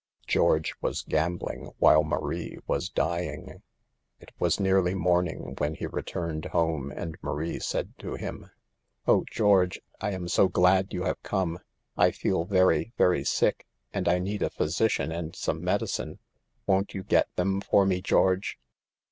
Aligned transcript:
George 0.25 0.73
was 0.81 1.03
gambling 1.03 1.69
while 1.77 2.03
Marie 2.03 2.57
was 2.65 2.89
dying. 2.89 3.61
It 4.19 4.31
was 4.39 4.59
nearly 4.59 4.95
morning 4.95 5.53
when 5.59 5.75
he 5.75 5.85
re 5.85 6.01
turned 6.01 6.45
home 6.45 6.91
and 6.91 7.19
Marie 7.21 7.59
said 7.59 7.93
to 7.99 8.15
him: 8.15 8.39
THE 8.39 8.45
EVILS 8.45 8.47
OF 8.47 8.47
DANCING. 8.47 8.49
91" 8.49 8.51
Oh; 9.21 9.25
George, 9.29 9.81
I 9.99 10.09
am 10.13 10.27
so 10.27 10.47
glad 10.47 10.91
you 10.91 11.03
have 11.03 11.21
come. 11.21 11.59
I 11.95 12.07
am 12.19 12.47
very, 12.47 12.93
very 12.97 13.23
sick, 13.23 13.67
and 13.93 14.07
I 14.07 14.17
need 14.17 14.41
a 14.41 14.49
physician 14.49 15.11
and 15.11 15.35
some 15.35 15.63
medicine, 15.63 16.17
Won't 16.65 16.95
you 16.95 17.03
get 17.03 17.27
them 17.35 17.61
for 17.61 17.85
me, 17.85 18.01
George 18.01 18.57